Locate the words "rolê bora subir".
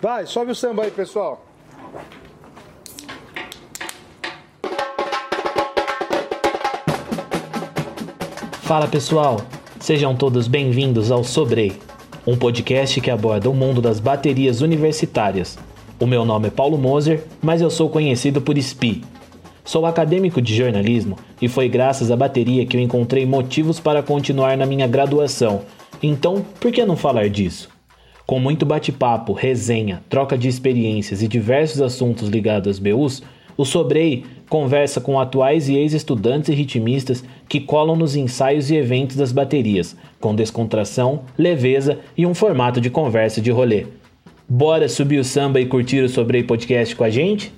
43.50-45.20